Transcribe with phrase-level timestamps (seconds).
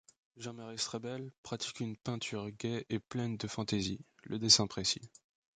[0.35, 5.11] Jean-Marie Strebelle pratique une peinture gaie et pleine de fantaisie, le dessin précis.